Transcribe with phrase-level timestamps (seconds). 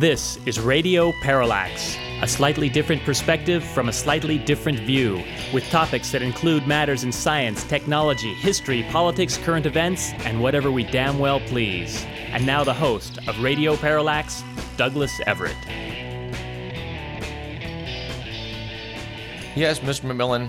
[0.00, 5.22] This is Radio Parallax, a slightly different perspective from a slightly different view,
[5.52, 10.84] with topics that include matters in science, technology, history, politics, current events, and whatever we
[10.84, 12.02] damn well please.
[12.30, 14.42] And now the host of Radio Parallax,
[14.78, 15.54] Douglas Everett.
[19.54, 20.10] Yes, Mr.
[20.10, 20.48] McMillan,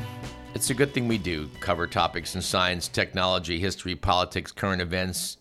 [0.56, 5.40] it's a good thing we do cover topics in science, technology, history, politics, current events,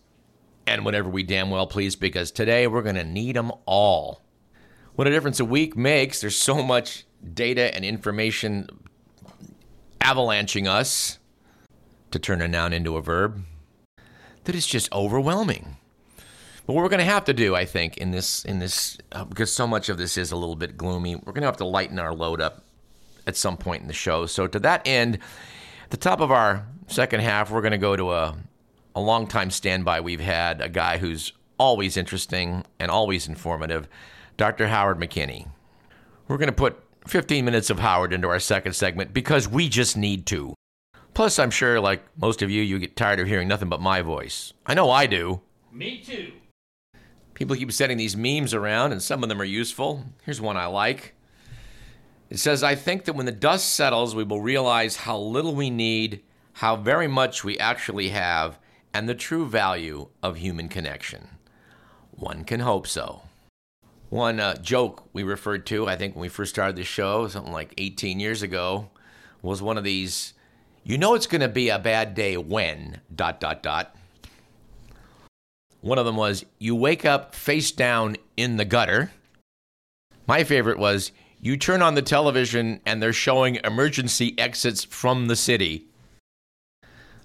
[0.73, 4.21] and whatever we damn well please, because today we're going to need them all.
[4.95, 6.21] What a difference a week makes.
[6.21, 8.67] There's so much data and information
[9.99, 11.19] avalanching us
[12.11, 13.43] to turn a noun into a verb
[14.43, 15.77] that is just overwhelming.
[16.65, 19.25] But what we're going to have to do, I think, in this, in this, uh,
[19.25, 21.65] because so much of this is a little bit gloomy, we're going to have to
[21.65, 22.63] lighten our load up
[23.27, 24.25] at some point in the show.
[24.25, 25.19] So to that end,
[25.83, 28.35] at the top of our second half, we're going to go to a
[28.95, 33.87] a long time standby we've had, a guy who's always interesting and always informative,
[34.37, 34.67] Dr.
[34.67, 35.47] Howard McKinney.
[36.27, 39.97] We're going to put 15 minutes of Howard into our second segment because we just
[39.97, 40.53] need to.
[41.13, 44.01] Plus, I'm sure, like most of you, you get tired of hearing nothing but my
[44.01, 44.53] voice.
[44.65, 45.41] I know I do.
[45.71, 46.31] Me too.
[47.33, 50.05] People keep sending these memes around, and some of them are useful.
[50.23, 51.15] Here's one I like.
[52.29, 55.69] It says, I think that when the dust settles, we will realize how little we
[55.69, 58.57] need, how very much we actually have,
[58.93, 61.27] and the true value of human connection.
[62.11, 63.23] One can hope so.
[64.09, 67.53] One uh, joke we referred to, I think, when we first started the show, something
[67.53, 68.89] like 18 years ago,
[69.41, 70.33] was one of these
[70.83, 73.95] you know it's going to be a bad day when, dot, dot, dot.
[75.81, 79.11] One of them was you wake up face down in the gutter.
[80.27, 85.35] My favorite was you turn on the television and they're showing emergency exits from the
[85.35, 85.85] city.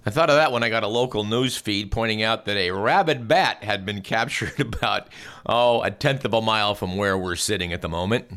[0.07, 2.71] I thought of that when I got a local news feed pointing out that a
[2.71, 5.09] rabid bat had been captured about,
[5.45, 8.31] oh, a tenth of a mile from where we're sitting at the moment.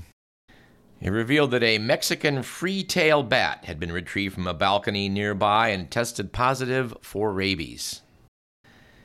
[1.01, 5.69] It revealed that a Mexican free tail bat had been retrieved from a balcony nearby
[5.69, 8.03] and tested positive for rabies.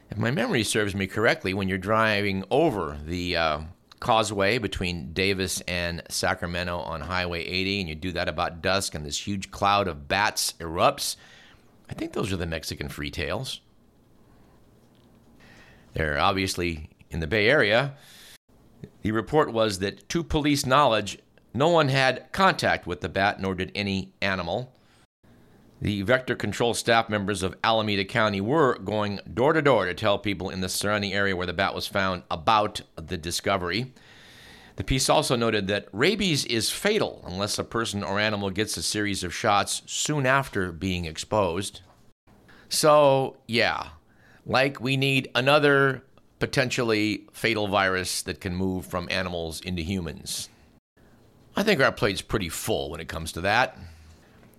[0.10, 3.60] If my memory serves me correctly, when you're driving over the uh,
[4.00, 9.06] causeway between Davis and Sacramento on Highway 80, and you do that about dusk, and
[9.06, 11.16] this huge cloud of bats erupts,
[11.90, 13.62] I think those are the Mexican free tails.
[15.94, 17.96] They're obviously in the Bay Area.
[19.02, 21.20] The report was that to police knowledge,
[21.54, 24.74] no one had contact with the bat, nor did any animal.
[25.82, 30.18] The vector control staff members of Alameda County were going door to door to tell
[30.18, 33.94] people in the surrounding area where the bat was found about the discovery.
[34.76, 38.84] The piece also noted that rabies is fatal unless a person or animal gets a
[38.84, 41.82] series of shots soon after being exposed.
[42.68, 43.90] So, yeah,
[44.46, 46.04] like we need another
[46.40, 50.50] potentially fatal virus that can move from animals into humans.
[51.56, 53.78] I think our plate's pretty full when it comes to that.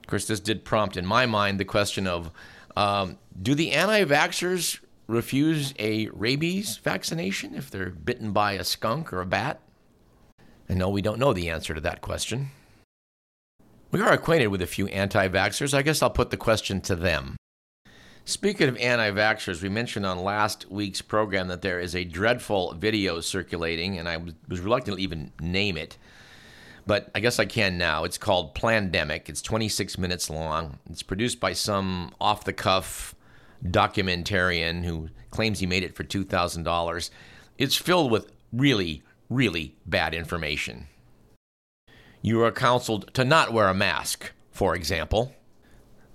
[0.01, 2.31] Of course, this did prompt in my mind the question of
[2.75, 9.13] um, do the anti vaxxers refuse a rabies vaccination if they're bitten by a skunk
[9.13, 9.61] or a bat?
[10.69, 12.51] And no, we don't know the answer to that question.
[13.91, 15.73] We are acquainted with a few anti vaxxers.
[15.73, 17.37] I guess I'll put the question to them.
[18.25, 22.75] Speaking of anti vaxxers, we mentioned on last week's program that there is a dreadful
[22.75, 24.17] video circulating, and I
[24.49, 25.97] was reluctant to even name it,
[26.87, 28.03] but I guess I can now.
[28.03, 29.29] It's called Plandemic.
[29.29, 30.81] It's 26 minutes long.
[30.91, 33.15] It's produced by some off the cuff
[33.65, 37.11] documentarian who claims he made it for $2,000.
[37.59, 40.89] It's filled with really, really bad information.
[42.23, 45.35] You are counseled to not wear a mask, for example.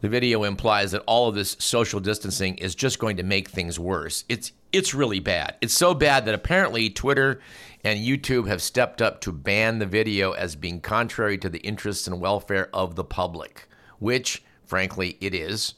[0.02, 3.80] The video implies that all of this social distancing is just going to make things
[3.80, 4.26] worse.
[4.28, 5.56] It's it's really bad.
[5.62, 7.40] It's so bad that apparently Twitter
[7.84, 12.08] and YouTube have stepped up to ban the video as being contrary to the interests
[12.08, 13.68] and welfare of the public,
[14.00, 15.76] which frankly it is.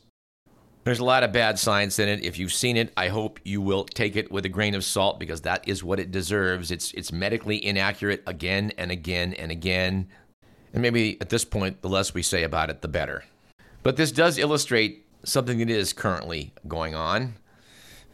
[0.84, 2.26] There's a lot of bad science in it.
[2.26, 5.18] If you've seen it, I hope you will take it with a grain of salt
[5.18, 6.72] because that is what it deserves.
[6.72, 10.10] It's it's medically inaccurate again and again and again.
[10.74, 13.24] And maybe at this point, the less we say about it, the better.
[13.82, 17.36] But this does illustrate something that is currently going on.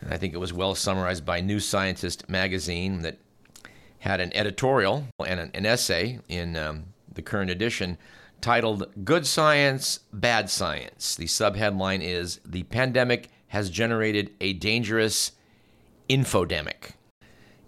[0.01, 3.17] And I think it was well summarized by New Scientist magazine that
[3.99, 7.97] had an editorial and an, essay in um, the current edition
[8.41, 11.15] titled Good Science, Bad Science.
[11.15, 15.33] The subheadline is The Pandemic Has Generated a Dangerous
[16.09, 16.93] Infodemic.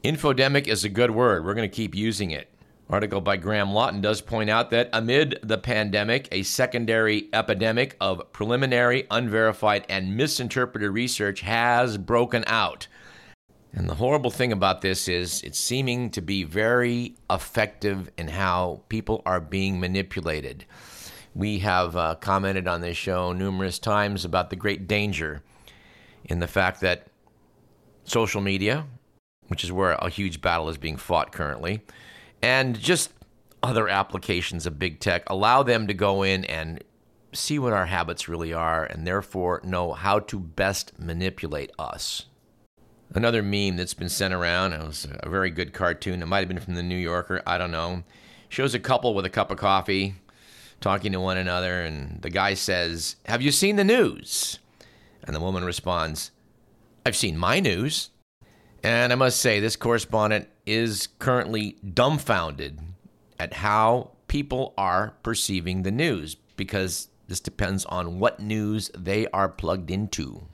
[0.03, 1.45] Infodemic is a good word.
[1.45, 2.47] We're going to keep using it.
[2.89, 8.33] Article by Graham Lawton does point out that amid the pandemic, a secondary epidemic of
[8.33, 12.88] preliminary, unverified, and misinterpreted research has broken out.
[13.73, 18.81] And the horrible thing about this is it's seeming to be very effective in how
[18.89, 20.65] people are being manipulated.
[21.33, 25.41] We have uh, commented on this show numerous times about the great danger
[26.25, 27.07] in the fact that
[28.03, 28.85] social media,
[29.47, 31.81] which is where a huge battle is being fought currently,
[32.41, 33.13] and just
[33.63, 36.83] other applications of big tech allow them to go in and
[37.33, 42.25] see what our habits really are and therefore know how to best manipulate us.
[43.13, 46.22] Another meme that's been sent around, it was a very good cartoon.
[46.22, 48.04] It might have been from the New Yorker, I don't know.
[48.48, 50.16] Shows a couple with a cup of coffee
[50.80, 54.60] talking to one another, and the guy says, Have you seen the news?
[55.24, 56.31] And the woman responds,
[57.06, 58.10] I've seen my news.
[58.84, 62.80] And I must say, this correspondent is currently dumbfounded
[63.40, 69.50] at how people are perceiving the news because this depends on what news they are
[69.50, 70.48] plugged into.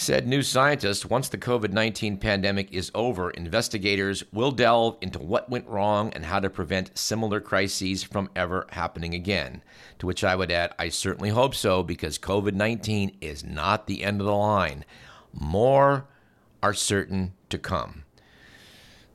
[0.00, 5.50] Said New Scientist once the COVID 19 pandemic is over, investigators will delve into what
[5.50, 9.62] went wrong and how to prevent similar crises from ever happening again.
[9.98, 14.02] To which I would add, I certainly hope so, because COVID 19 is not the
[14.02, 14.86] end of the line.
[15.34, 16.06] More
[16.62, 18.04] are certain to come.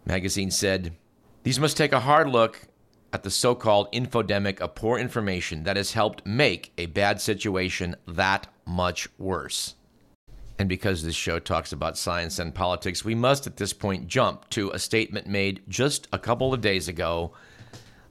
[0.06, 0.94] Magazine said,
[1.42, 2.68] These must take a hard look
[3.12, 7.96] at the so called infodemic of poor information that has helped make a bad situation
[8.06, 9.74] that much worse.
[10.58, 14.50] And because this show talks about science and politics, we must at this point jump
[14.52, 17.34] to a statement made just a couple of days ago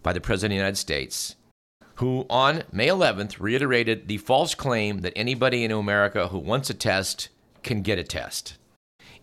[0.02, 1.36] by the President of the United States,
[1.96, 6.74] who on May 11th reiterated the false claim that anybody in America who wants a
[6.74, 7.30] test
[7.62, 8.58] can get a test.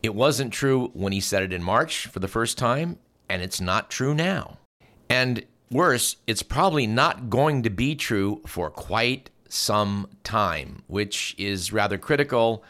[0.02, 2.98] It wasn't true when he said it in March for the first time,
[3.30, 4.58] and it's not true now.
[5.10, 11.72] And worse, it's probably not going to be true for quite some time, which is
[11.72, 12.64] rather critical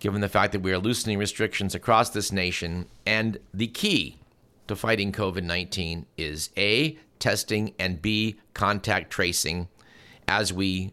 [0.00, 2.86] given the fact that we are loosening restrictions across this nation.
[3.06, 4.18] And the key
[4.66, 9.68] to fighting COVID 19 is A, testing, and B, contact tracing
[10.26, 10.92] as we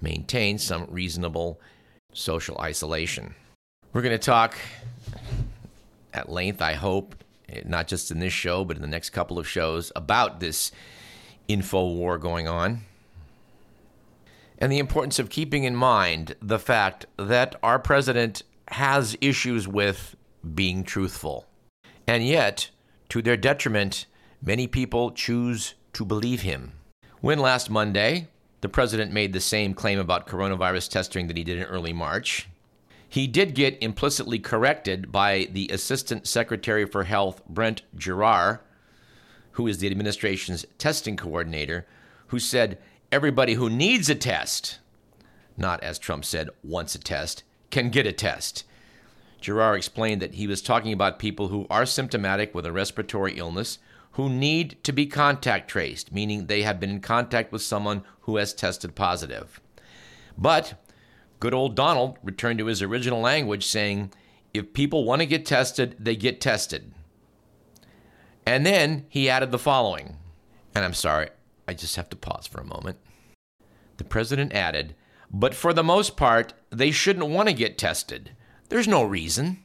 [0.00, 1.60] maintain some reasonable
[2.12, 3.34] social isolation.
[3.92, 4.56] We're going to talk
[6.12, 7.16] at length, I hope,
[7.64, 10.70] not just in this show, but in the next couple of shows, about this
[11.48, 12.82] info war going on
[14.58, 20.16] and the importance of keeping in mind the fact that our president has issues with
[20.54, 21.46] being truthful.
[22.06, 22.70] And yet,
[23.10, 24.06] to their detriment,
[24.42, 26.72] many people choose to believe him.
[27.20, 28.28] When last Monday,
[28.60, 32.48] the president made the same claim about coronavirus testing that he did in early March.
[33.08, 38.60] He did get implicitly corrected by the Assistant Secretary for Health, Brent Giroir,
[39.52, 41.86] who is the administration's testing coordinator,
[42.28, 42.78] who said
[43.14, 44.80] everybody who needs a test,
[45.56, 48.64] not as Trump said, wants a test, can get a test.
[49.40, 53.78] Giroir explained that he was talking about people who are symptomatic with a respiratory illness
[54.14, 58.36] who need to be contact traced, meaning they have been in contact with someone who
[58.36, 59.60] has tested positive.
[60.36, 60.84] But
[61.38, 64.12] good old Donald returned to his original language saying,
[64.52, 66.92] if people want to get tested, they get tested.
[68.44, 70.16] And then he added the following,
[70.74, 71.28] and I'm sorry,
[71.66, 72.98] I just have to pause for a moment.
[73.96, 74.94] The president added,
[75.30, 78.30] But for the most part, they shouldn't want to get tested.
[78.68, 79.64] There's no reason.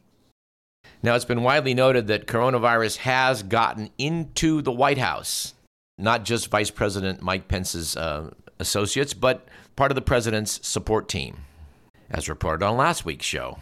[1.02, 5.54] Now, it's been widely noted that coronavirus has gotten into the White House,
[5.98, 11.38] not just Vice President Mike Pence's uh, associates, but part of the president's support team,
[12.10, 13.60] as reported on last week's show.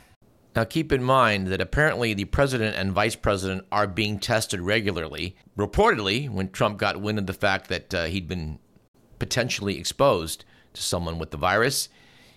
[0.56, 5.36] Now, keep in mind that apparently the president and vice president are being tested regularly.
[5.56, 8.58] Reportedly, when Trump got wind of the fact that uh, he'd been
[9.20, 11.89] potentially exposed to someone with the virus,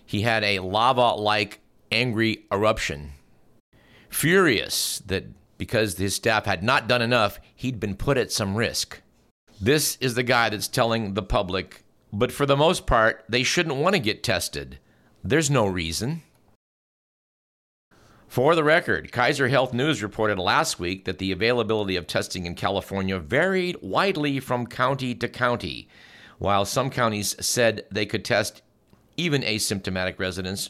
[0.05, 3.13] he had a lava like angry eruption.
[4.09, 5.25] Furious that
[5.57, 9.01] because his staff had not done enough, he'd been put at some risk.
[9.59, 13.75] This is the guy that's telling the public, but for the most part, they shouldn't
[13.75, 14.79] want to get tested.
[15.23, 16.23] There's no reason.
[18.31, 22.55] For the record, Kaiser Health News reported last week that the availability of testing in
[22.55, 25.89] California varied widely from county to county.
[26.39, 28.61] While some counties said they could test
[29.17, 30.69] even asymptomatic residents,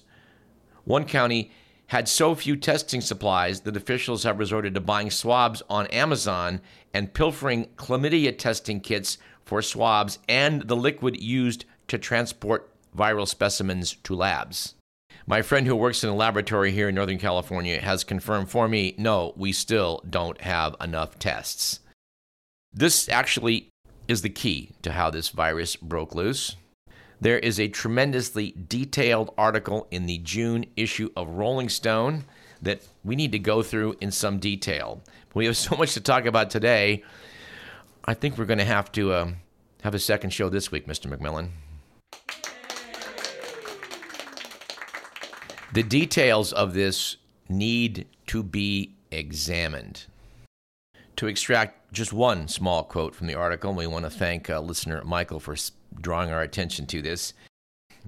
[0.85, 1.51] one county
[1.85, 6.61] had so few testing supplies that officials have resorted to buying swabs on Amazon
[6.95, 13.97] and pilfering chlamydia testing kits for swabs and the liquid used to transport viral specimens
[14.01, 14.73] to labs.
[15.27, 18.95] My friend who works in a laboratory here in Northern California has confirmed for me
[18.97, 21.79] no, we still don't have enough tests.
[22.73, 23.69] This actually
[24.07, 26.55] is the key to how this virus broke loose.
[27.19, 32.25] There is a tremendously detailed article in the June issue of Rolling Stone
[32.61, 35.01] that we need to go through in some detail.
[35.35, 37.03] We have so much to talk about today.
[38.05, 39.31] I think we're going to have to uh,
[39.83, 41.15] have a second show this week, Mr.
[41.15, 41.49] McMillan.
[45.73, 47.15] The details of this
[47.47, 50.05] need to be examined.
[51.15, 55.01] To extract just one small quote from the article, we want to thank uh, listener
[55.05, 55.55] Michael for
[56.01, 57.33] drawing our attention to this.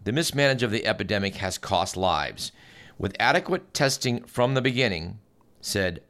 [0.03, 2.51] The mismanagement of the epidemic has cost lives.
[2.97, 5.19] With adequate testing from the beginning,
[5.61, 6.03] said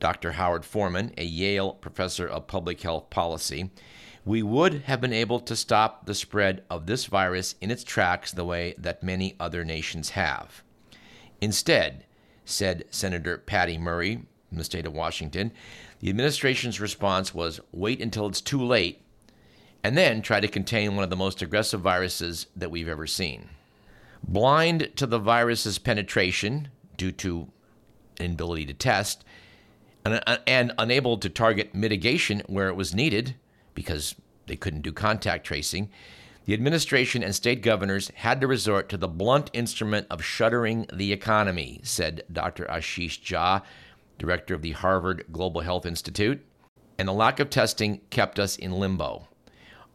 [0.00, 0.32] Dr.
[0.32, 3.70] Howard Forman, a Yale professor of public health policy,
[4.24, 8.32] we would have been able to stop the spread of this virus in its tracks
[8.32, 10.63] the way that many other nations have.
[11.40, 12.04] Instead,
[12.44, 15.52] said Senator Patty Murray from the state of Washington,
[16.00, 19.00] the administration's response was wait until it's too late
[19.84, 23.50] and then try to contain one of the most aggressive viruses that we've ever seen.
[24.26, 27.48] Blind to the virus's penetration due to
[28.18, 29.24] inability to test,
[30.04, 33.34] and, uh, and unable to target mitigation where it was needed
[33.74, 34.14] because
[34.46, 35.90] they couldn't do contact tracing,
[36.44, 41.12] the administration and state governors had to resort to the blunt instrument of shuttering the
[41.12, 42.66] economy, said Dr.
[42.66, 43.62] Ashish Jha,
[44.18, 46.44] director of the Harvard Global Health Institute.
[46.98, 49.26] And the lack of testing kept us in limbo.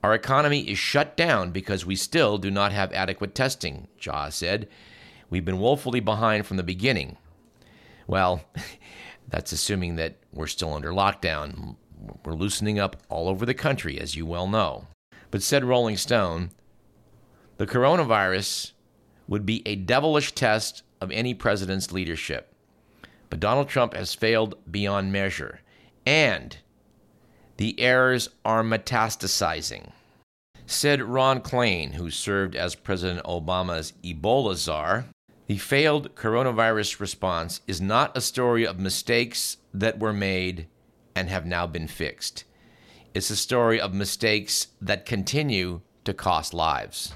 [0.03, 4.67] Our economy is shut down because we still do not have adequate testing, Jha said.
[5.29, 7.17] We've been woefully behind from the beginning.
[8.07, 8.41] Well,
[9.27, 11.75] that's assuming that we're still under lockdown.
[12.25, 14.87] We're loosening up all over the country, as you well know.
[15.31, 16.51] But said Rolling Stone,
[17.57, 18.71] the coronavirus
[19.27, 22.53] would be a devilish test of any president's leadership.
[23.29, 25.61] But Donald Trump has failed beyond measure.
[26.05, 26.57] And
[27.57, 29.91] the errors are metastasizing.
[30.65, 35.05] Said Ron Klain, who served as President Obama's Ebola czar,
[35.47, 40.67] the failed coronavirus response is not a story of mistakes that were made
[41.15, 42.43] and have now been fixed.
[43.11, 47.13] It's a story of mistakes that continue to cost lives.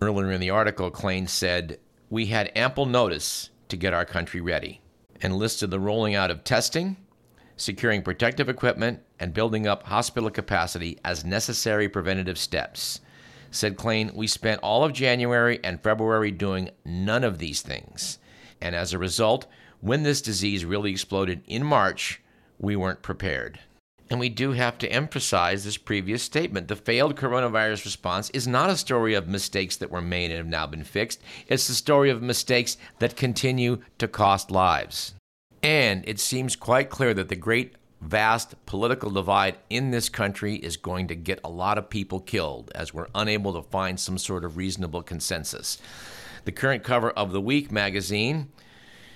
[0.00, 4.80] Earlier in the article, Klain said, We had ample notice to get our country ready
[5.20, 6.96] and listed the rolling out of testing,
[7.58, 13.00] securing protective equipment, and building up hospital capacity as necessary preventative steps.
[13.50, 18.18] Said Klain, We spent all of January and February doing none of these things.
[18.62, 19.44] And as a result,
[19.82, 22.22] when this disease really exploded in March,
[22.58, 23.60] we weren't prepared.
[24.10, 26.68] And we do have to emphasize this previous statement.
[26.68, 30.46] The failed coronavirus response is not a story of mistakes that were made and have
[30.46, 31.22] now been fixed.
[31.48, 35.14] It's the story of mistakes that continue to cost lives.
[35.62, 40.76] And it seems quite clear that the great, vast political divide in this country is
[40.76, 44.44] going to get a lot of people killed as we're unable to find some sort
[44.44, 45.78] of reasonable consensus.
[46.44, 48.50] The current cover of The Week magazine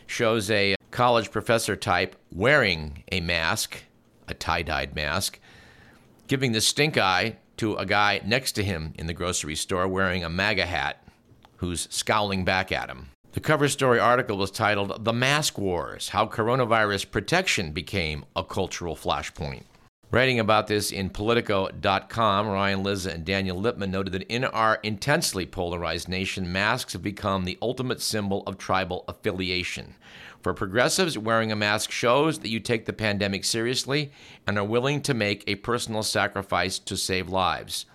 [0.07, 3.83] shows a college professor type wearing a mask,
[4.31, 5.39] a tie dyed mask,
[6.27, 10.25] giving the stink eye to a guy next to him in the grocery store wearing
[10.25, 11.03] a MAGA hat
[11.57, 13.09] who's scowling back at him.
[13.33, 18.97] The cover story article was titled The Mask Wars How Coronavirus Protection Became a Cultural
[18.97, 19.65] Flashpoint.
[20.11, 25.45] Writing about this in Politico.com, Ryan Lizza and Daniel Lippman noted that in our intensely
[25.45, 29.95] polarized nation, masks have become the ultimate symbol of tribal affiliation.
[30.43, 34.13] For progressives, wearing a mask shows that you take the pandemic seriously
[34.47, 37.87] and are willing to make a personal sacrifice to save lives.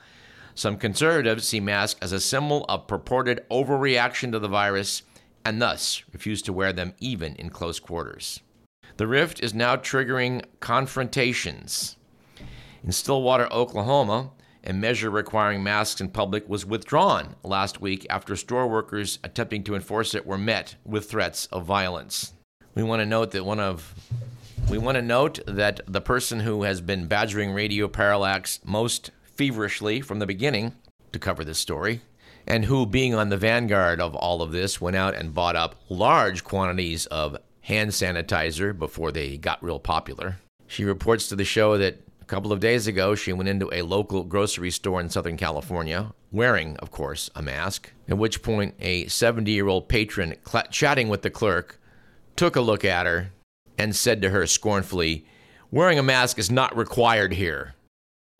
[0.55, 5.03] Some conservatives see masks as a symbol of purported overreaction to the virus
[5.45, 8.39] and thus refuse to wear them even in close quarters.
[8.97, 11.97] The rift is now triggering confrontations.
[12.83, 14.31] In Stillwater, Oklahoma,
[14.63, 19.75] a measure requiring masks in public was withdrawn last week after store workers attempting to
[19.75, 22.34] enforce it were met with threats of violence.
[22.75, 23.93] We want to note that one of
[24.70, 30.00] we want to note that the person who has been badgering Radio Parallax most feverishly
[30.00, 30.74] from the beginning
[31.12, 32.01] to cover this story
[32.48, 35.75] and who, being on the vanguard of all of this, went out and bought up
[35.89, 40.38] large quantities of hand sanitizer before they got real popular.
[40.67, 42.01] She reports to the show that
[42.33, 46.75] couple of days ago she went into a local grocery store in Southern California, wearing,
[46.77, 51.21] of course, a mask, at which point a 70 year old patron cl- chatting with
[51.21, 51.79] the clerk
[52.35, 53.29] took a look at her
[53.77, 55.27] and said to her scornfully,
[55.69, 57.75] Wearing a mask is not required here.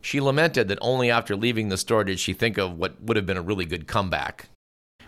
[0.02, 3.26] She lamented that only after leaving the store did she think of what would have
[3.26, 4.48] been a really good comeback,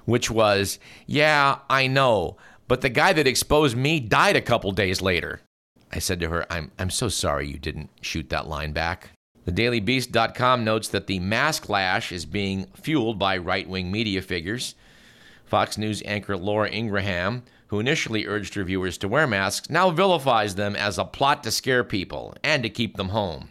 [0.04, 2.36] which was, Yeah, I know,
[2.68, 5.40] but the guy that exposed me died a couple days later.
[5.92, 9.10] I said to her, I'm, I'm so sorry you didn't shoot that line back.
[9.44, 14.74] The TheDailyBeast.com notes that the mask lash is being fueled by right wing media figures.
[15.44, 20.74] Fox News anchor Laura Ingraham, who initially urged viewers to wear masks, now vilifies them
[20.74, 23.50] as a plot to scare people and to keep them home.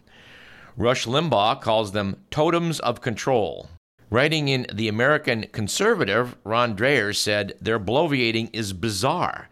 [0.76, 3.70] Rush Limbaugh calls them totems of control.
[4.10, 9.50] Writing in The American Conservative, Rod Dreher said their bloviating is bizarre.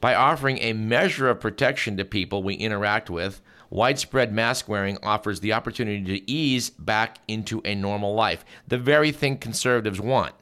[0.00, 5.40] By offering a measure of protection to people we interact with, widespread mask wearing offers
[5.40, 10.34] the opportunity to ease back into a normal life, the very thing conservatives want.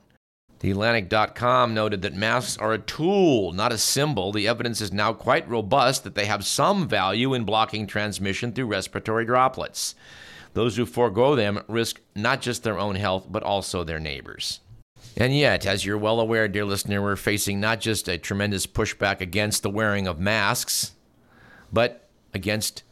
[0.60, 4.32] TheAtlantic.com noted that masks are a tool, not a symbol.
[4.32, 8.66] The evidence is now quite robust that they have some value in blocking transmission through
[8.66, 9.94] respiratory droplets.
[10.54, 14.60] Those who forego them risk not just their own health, but also their neighbors.
[15.16, 19.20] And yet, as you're well aware, dear listener, we're facing not just a tremendous pushback
[19.20, 20.92] against the wearing of masks,
[21.72, 22.82] but against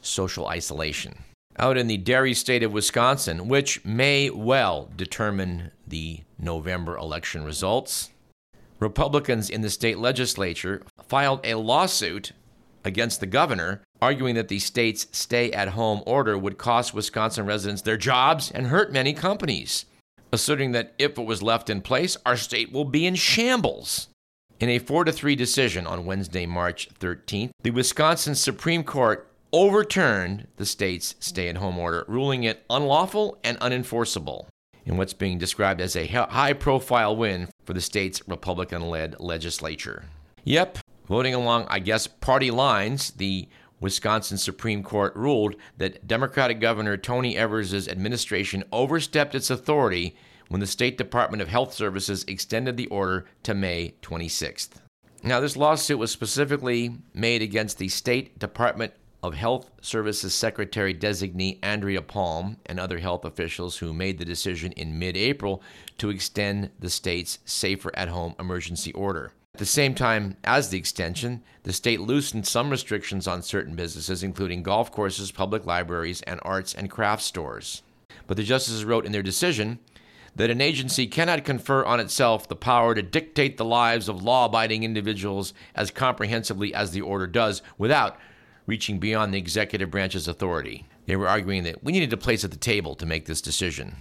[0.00, 1.18] social isolation.
[1.58, 8.10] Out in the dairy state of Wisconsin, which may well determine the November election results,
[8.78, 12.32] Republicans in the state legislature filed a lawsuit
[12.84, 17.82] against the governor, arguing that the state's stay at home order would cost Wisconsin residents
[17.82, 19.84] their jobs and hurt many companies,
[20.32, 24.08] asserting that if it was left in place, our state will be in shambles.
[24.58, 30.46] In a 4 to 3 decision on Wednesday, March 13th, the Wisconsin Supreme Court overturned
[30.56, 34.46] the state's stay at home order, ruling it unlawful and unenforceable
[34.84, 40.04] in what's being described as a high profile win for the state's Republican led legislature.
[40.44, 43.48] Yep, voting along, I guess, party lines, the
[43.80, 50.14] Wisconsin Supreme Court ruled that Democratic Governor Tony Evers' administration overstepped its authority
[50.48, 54.70] when the State Department of Health Services extended the order to May 26th.
[55.22, 61.58] Now, this lawsuit was specifically made against the State Department of Health Services Secretary designee
[61.62, 65.62] Andrea Palm and other health officials who made the decision in mid April
[65.98, 69.32] to extend the state's safer at home emergency order.
[69.54, 74.22] At the same time as the extension, the state loosened some restrictions on certain businesses,
[74.22, 77.82] including golf courses, public libraries, and arts and crafts stores.
[78.26, 79.80] But the justices wrote in their decision
[80.36, 84.46] that an agency cannot confer on itself the power to dictate the lives of law
[84.46, 88.16] abiding individuals as comprehensively as the order does without
[88.66, 90.86] reaching beyond the executive branch's authority.
[91.06, 93.96] They were arguing that we needed a place at the table to make this decision.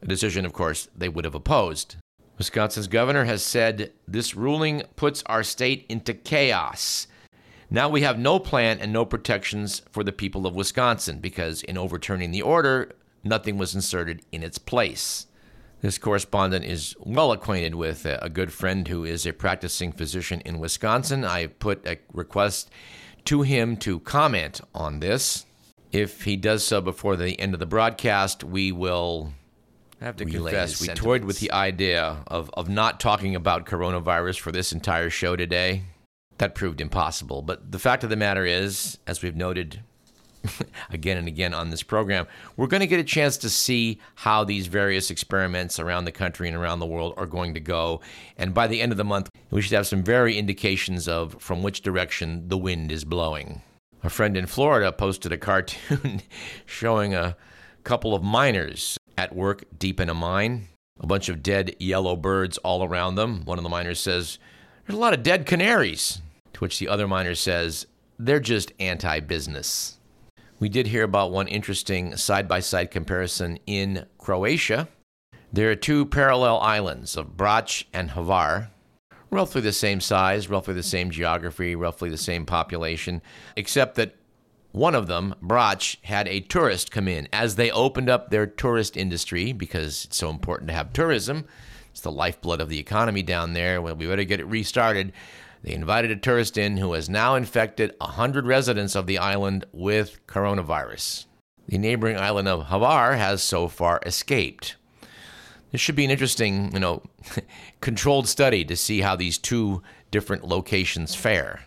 [0.00, 1.96] A decision, of course, they would have opposed.
[2.38, 7.06] Wisconsin's governor has said this ruling puts our state into chaos.
[7.70, 11.78] Now we have no plan and no protections for the people of Wisconsin because, in
[11.78, 12.92] overturning the order,
[13.22, 15.26] nothing was inserted in its place.
[15.80, 20.58] This correspondent is well acquainted with a good friend who is a practicing physician in
[20.58, 21.24] Wisconsin.
[21.24, 22.70] I put a request
[23.26, 25.44] to him to comment on this.
[25.92, 29.32] If he does so before the end of the broadcast, we will
[30.00, 34.38] I have to confess, we toyed with the idea of, of not talking about coronavirus
[34.40, 35.84] for this entire show today.
[36.38, 37.42] That proved impossible.
[37.42, 39.80] But the fact of the matter is, as we've noted
[40.90, 42.26] again and again on this program,
[42.56, 46.48] we're going to get a chance to see how these various experiments around the country
[46.48, 48.00] and around the world are going to go.
[48.36, 51.62] And by the end of the month, we should have some very indications of from
[51.62, 53.62] which direction the wind is blowing.
[54.02, 56.20] A friend in Florida posted a cartoon
[56.66, 57.36] showing a
[57.84, 60.68] couple of miners at work deep in a mine.
[61.00, 63.44] A bunch of dead yellow birds all around them.
[63.44, 64.38] One of the miners says,
[64.86, 66.22] There's a lot of dead canaries.
[66.54, 67.86] To which the other miner says,
[68.18, 69.98] They're just anti business.
[70.60, 74.88] We did hear about one interesting side by side comparison in Croatia.
[75.52, 78.68] There are two parallel islands of Brač and Hvar,
[79.30, 83.20] roughly the same size, roughly the same geography, roughly the same population,
[83.56, 84.16] except that
[84.74, 87.28] one of them, Brač, had a tourist come in.
[87.32, 91.44] As they opened up their tourist industry, because it's so important to have tourism,
[91.92, 93.80] it's the lifeblood of the economy down there.
[93.80, 95.12] Well, we better get it restarted.
[95.62, 100.18] They invited a tourist in who has now infected 100 residents of the island with
[100.26, 101.26] coronavirus.
[101.68, 104.74] The neighboring island of Hvar has so far escaped.
[105.70, 107.04] This should be an interesting, you know,
[107.80, 111.60] controlled study to see how these two different locations fare.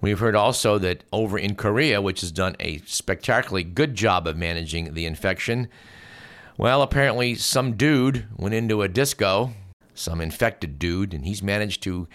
[0.00, 4.36] We've heard also that over in Korea, which has done a spectacularly good job of
[4.36, 5.68] managing the infection,
[6.56, 9.52] well, apparently some dude went into a disco,
[9.94, 12.08] some infected dude, and he's managed to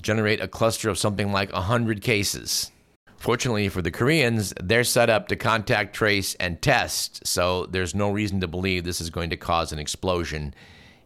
[0.00, 2.70] generate a cluster of something like 100 cases.
[3.16, 8.10] Fortunately for the Koreans, they're set up to contact trace and test, so there's no
[8.10, 10.54] reason to believe this is going to cause an explosion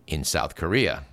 [0.07, 1.05] in South Korea.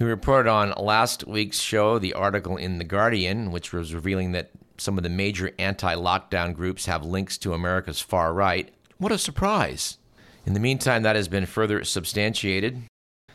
[0.00, 4.50] We reported on last week's show the article in The Guardian, which was revealing that
[4.78, 8.70] some of the major anti lockdown groups have links to America's far right.
[8.96, 9.98] What a surprise!
[10.46, 12.80] In the meantime, that has been further substantiated.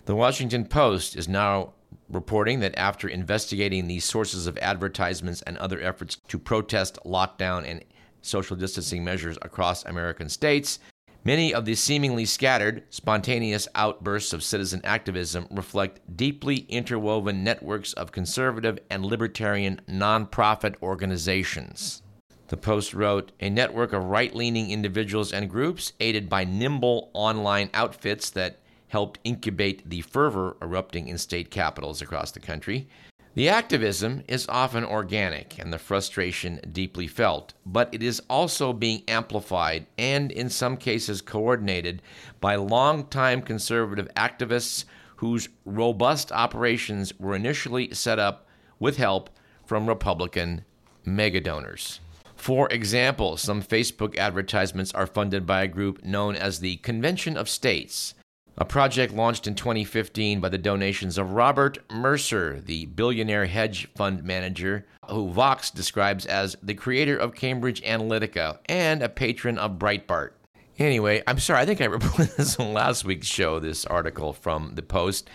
[0.05, 1.73] The Washington Post is now
[2.09, 7.85] reporting that after investigating the sources of advertisements and other efforts to protest lockdown and
[8.23, 10.79] social distancing measures across American states,
[11.25, 18.13] many of the seemingly scattered, spontaneous outbursts of citizen activism reflect deeply interwoven networks of
[18.13, 22.03] conservative and libertarian nonprofit organizations.
[22.47, 27.71] The Post wrote A network of right leaning individuals and groups, aided by nimble online
[27.73, 28.59] outfits that
[28.89, 32.87] helped incubate the fervor erupting in state capitals across the country.
[33.35, 39.03] The activism is often organic and the frustration deeply felt, but it is also being
[39.09, 42.01] amplified and, in some cases, coordinated
[42.39, 44.85] by longtime conservative activists
[45.17, 48.47] whose robust operations were initially set up
[48.79, 49.29] with help
[49.65, 50.63] from Republican
[51.05, 51.99] megadonors.
[52.37, 57.49] For example, some Facebook advertisements are funded by a group known as the Convention of
[57.49, 58.13] States,
[58.57, 64.23] a project launched in 2015 by the donations of Robert Mercer, the billionaire hedge fund
[64.23, 70.31] manager, who Vox describes as the creator of Cambridge Analytica and a patron of Breitbart.
[70.77, 74.75] Anyway, I'm sorry, I think I reported this on last week's show, this article from
[74.75, 75.29] the Post.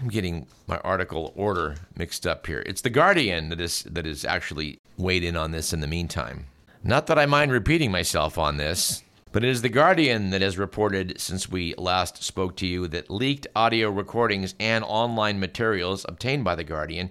[0.00, 2.62] I'm getting my article order mixed up here.
[2.66, 6.46] It's The Guardian that is, that is actually weighed in on this in the meantime.
[6.84, 9.02] Not that I mind repeating myself on this.
[9.30, 13.10] But it is The Guardian that has reported since we last spoke to you that
[13.10, 17.10] leaked audio recordings and online materials obtained by The Guardian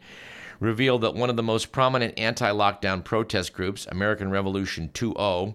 [0.59, 5.53] reveal that one of the most prominent anti lockdown protest groups, American Revolution 2.0,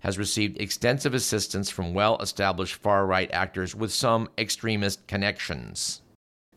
[0.00, 6.00] has received extensive assistance from well established far right actors with some extremist connections.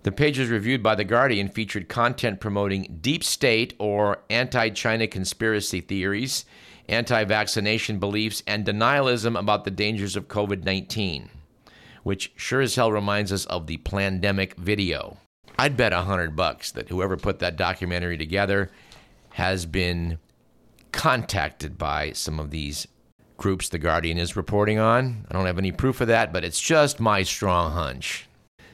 [0.04, 5.82] The pages reviewed by The Guardian featured content promoting deep state or anti China conspiracy
[5.82, 6.46] theories
[6.92, 11.30] anti vaccination beliefs, and denialism about the dangers of COVID 19,
[12.04, 15.18] which sure as hell reminds us of the pandemic video.
[15.58, 18.72] I'd bet a hundred bucks that whoever put that documentary together
[19.32, 20.20] has been
[20.92, 22.88] contacted by some of these
[23.38, 25.26] groups The Guardian is reporting on.
[25.30, 28.28] I don't have any proof of that, but it's just my strong hunch.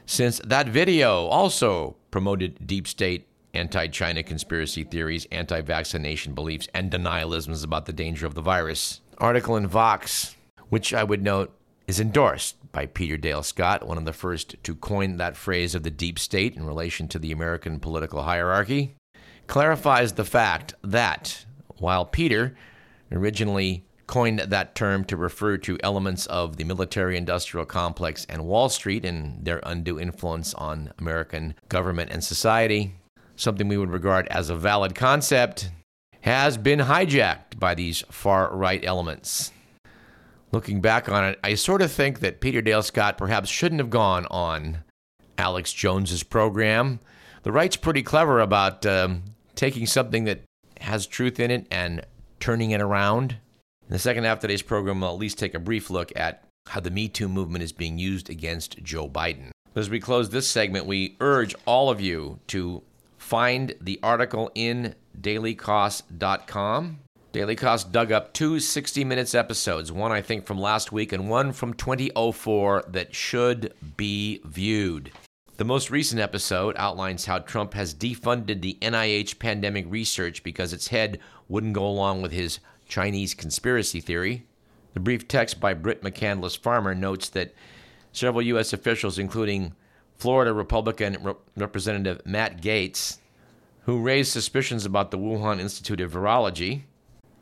[0.04, 6.90] Since that video also promoted deep state anti China conspiracy theories, anti vaccination beliefs, and
[6.90, 9.00] denialisms about the danger of the virus.
[9.18, 10.36] Article in Vox,
[10.68, 11.52] which I would note
[11.86, 15.82] is endorsed by Peter Dale Scott, one of the first to coin that phrase of
[15.82, 18.94] the deep state in relation to the American political hierarchy,
[19.46, 21.44] clarifies the fact that
[21.78, 22.54] while Peter
[23.10, 28.68] originally coined that term to refer to elements of the military industrial complex and Wall
[28.68, 32.94] Street and their undue influence on American government and society,
[33.38, 35.70] something we would regard as a valid concept,
[36.20, 39.52] has been hijacked by these far right elements.
[40.50, 43.90] Looking back on it, I sort of think that Peter Dale Scott perhaps shouldn't have
[43.90, 44.78] gone on
[45.36, 47.00] Alex Jones's program.
[47.42, 49.22] The right's pretty clever about um,
[49.54, 50.40] taking something that
[50.80, 52.04] has truth in it and
[52.40, 53.36] turning it around.
[53.86, 56.44] In the second half of today's program, we'll at least take a brief look at
[56.66, 59.50] how the Me Too movement is being used against Joe Biden.
[59.74, 62.82] As we close this segment, we urge all of you to
[63.28, 66.98] Find the article in dailykos.com.
[67.32, 71.28] Daily Kos dug up two 60 Minutes episodes, one I think from last week and
[71.28, 75.12] one from 2004 that should be viewed.
[75.58, 80.88] The most recent episode outlines how Trump has defunded the NIH pandemic research because its
[80.88, 84.46] head wouldn't go along with his Chinese conspiracy theory.
[84.94, 87.54] The brief text by Britt McCandless Farmer notes that
[88.10, 88.72] several U.S.
[88.72, 89.74] officials, including
[90.18, 93.18] Florida Republican Re- Representative Matt Gaetz,
[93.82, 96.82] who raised suspicions about the Wuhan Institute of Virology,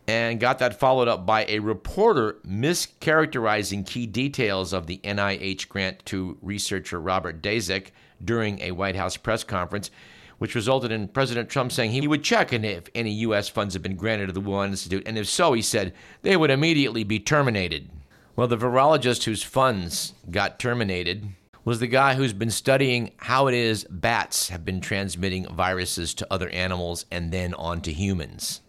[0.07, 6.05] and got that followed up by a reporter mischaracterizing key details of the NIH grant
[6.07, 7.89] to researcher Robert Daszak
[8.25, 9.91] during a White House press conference,
[10.39, 13.49] which resulted in President Trump saying he would check and if any U.S.
[13.49, 16.51] funds had been granted to the Wuhan Institute, and if so, he said they would
[16.51, 17.91] immediately be terminated.
[18.37, 21.31] Well, the virologist whose funds got terminated
[21.67, 26.27] was the guy who's been studying how it is bats have been transmitting viruses to
[26.33, 28.61] other animals and then on to humans.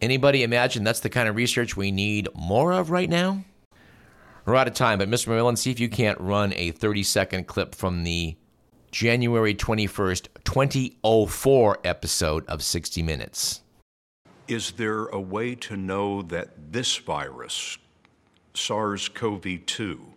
[0.00, 3.44] Anybody imagine that's the kind of research we need more of right now?
[4.46, 5.28] We're out of time, but Mr.
[5.28, 8.36] McMillan, see if you can't run a 30 second clip from the
[8.90, 13.60] January 21st, 2004 episode of 60 Minutes.
[14.48, 17.76] Is there a way to know that this virus,
[18.54, 20.15] SARS CoV 2,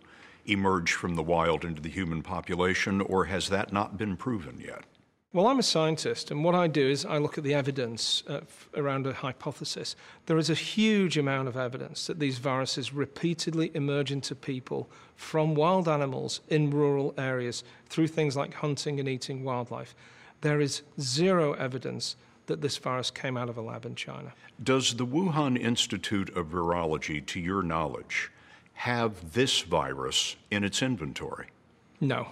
[0.50, 4.84] emerge from the wild into the human population, or has that not been proven yet?
[5.32, 8.40] Well, I'm a scientist, and what I do is I look at the evidence uh,
[8.74, 9.94] around a hypothesis.
[10.26, 15.54] There is a huge amount of evidence that these viruses repeatedly emerge into people from
[15.54, 19.94] wild animals in rural areas through things like hunting and eating wildlife.
[20.40, 24.32] There is zero evidence that this virus came out of a lab in China.
[24.60, 28.32] Does the Wuhan Institute of Virology, to your knowledge,
[28.80, 31.48] have this virus in its inventory?
[32.00, 32.28] No.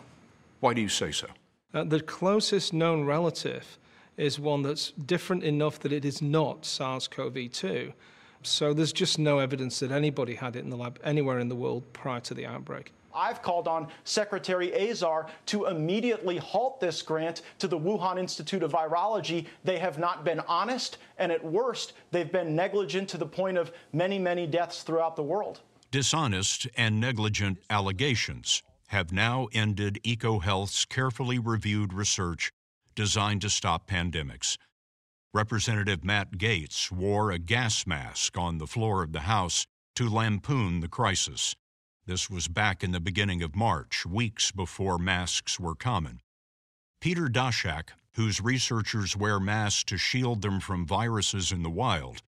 [0.61, 1.27] Why do you say so?
[1.75, 3.77] Uh, the closest known relative
[4.17, 7.93] is one that's different enough that it is not SARS CoV 2.
[8.43, 11.55] So there's just no evidence that anybody had it in the lab anywhere in the
[11.55, 12.93] world prior to the outbreak.
[13.15, 18.73] I've called on Secretary Azar to immediately halt this grant to the Wuhan Institute of
[18.73, 19.45] Virology.
[19.65, 23.71] They have not been honest, and at worst, they've been negligent to the point of
[23.93, 25.61] many, many deaths throughout the world.
[25.91, 32.53] Dishonest and negligent allegations have now ended EcoHealth's carefully reviewed research
[32.95, 34.59] designed to stop pandemics.
[35.33, 40.81] Representative Matt Gaetz wore a gas mask on the floor of the House to lampoon
[40.81, 41.57] the crisis.
[42.05, 46.21] This was back in the beginning of March, weeks before masks were common.
[47.01, 52.21] Peter Daszak, whose researchers wear masks to shield them from viruses in the wild,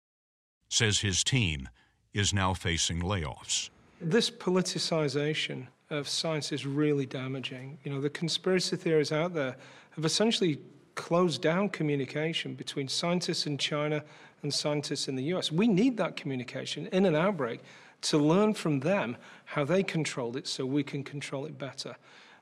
[0.70, 1.68] says his team
[2.12, 3.70] is now facing layoffs.
[4.00, 7.78] This politicization of science is really damaging.
[7.84, 9.56] You know, the conspiracy theories out there
[9.92, 10.58] have essentially
[10.94, 14.02] closed down communication between scientists in China
[14.42, 15.52] and scientists in the US.
[15.52, 17.60] We need that communication in an outbreak
[18.02, 21.96] to learn from them how they controlled it so we can control it better.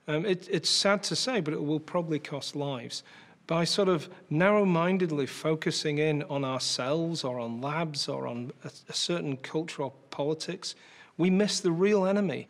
[0.07, 3.02] Um, it, it's sad to say, but it will probably cost lives.
[3.48, 8.70] By sort of narrow mindedly focusing in on ourselves or on labs or on a,
[8.90, 10.74] a certain cultural politics,
[11.16, 12.48] we miss the real enemy.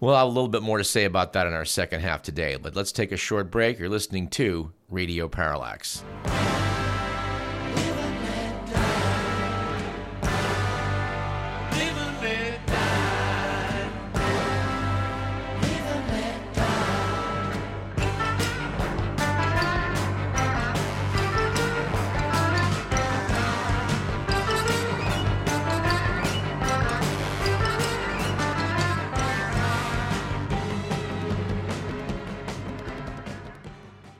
[0.00, 2.56] We'll have a little bit more to say about that in our second half today,
[2.56, 3.78] but let's take a short break.
[3.78, 6.02] You're listening to Radio Parallax.